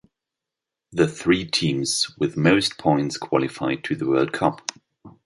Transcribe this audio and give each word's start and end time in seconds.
The 0.91 1.07
three 1.07 1.45
teams 1.45 2.15
with 2.17 2.35
most 2.35 2.79
points 2.79 3.17
qualified 3.19 3.83
to 3.83 3.95
the 3.95 4.07
World 4.07 4.31
Cup. 4.33 4.67